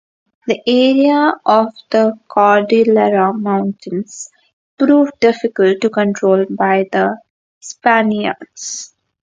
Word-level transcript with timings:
The 0.47 0.59
area 0.65 1.31
of 1.45 1.67
the 1.91 2.17
Cordillera 2.27 3.35
mountains 3.39 4.31
proved 4.79 5.19
difficult 5.19 5.79
to 5.81 5.91
control 5.91 6.47
by 6.49 6.89
the 6.91 7.19
Spaniards. 7.59 8.95